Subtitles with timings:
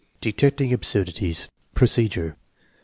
[0.19, 2.35] Detecting absurdities Procedure.